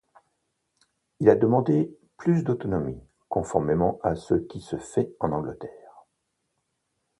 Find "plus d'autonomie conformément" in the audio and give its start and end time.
2.17-3.99